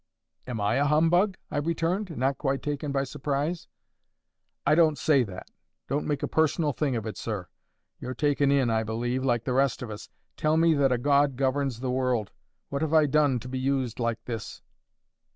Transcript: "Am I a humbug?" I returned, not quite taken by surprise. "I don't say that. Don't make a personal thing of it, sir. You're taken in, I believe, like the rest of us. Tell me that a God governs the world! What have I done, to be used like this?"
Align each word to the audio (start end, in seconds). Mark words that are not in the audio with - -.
"Am 0.47 0.59
I 0.59 0.77
a 0.77 0.85
humbug?" 0.85 1.37
I 1.51 1.57
returned, 1.57 2.17
not 2.17 2.39
quite 2.39 2.63
taken 2.63 2.91
by 2.91 3.03
surprise. 3.03 3.67
"I 4.65 4.73
don't 4.73 4.97
say 4.97 5.21
that. 5.25 5.51
Don't 5.87 6.07
make 6.07 6.23
a 6.23 6.27
personal 6.27 6.73
thing 6.73 6.95
of 6.95 7.05
it, 7.05 7.17
sir. 7.17 7.49
You're 7.99 8.15
taken 8.15 8.49
in, 8.51 8.71
I 8.71 8.81
believe, 8.81 9.23
like 9.23 9.43
the 9.43 9.53
rest 9.53 9.83
of 9.83 9.91
us. 9.91 10.09
Tell 10.37 10.57
me 10.57 10.73
that 10.73 10.91
a 10.91 10.97
God 10.97 11.35
governs 11.35 11.81
the 11.81 11.91
world! 11.91 12.31
What 12.69 12.81
have 12.81 12.95
I 12.95 13.05
done, 13.05 13.37
to 13.41 13.47
be 13.47 13.59
used 13.59 13.99
like 13.99 14.25
this?" 14.25 14.63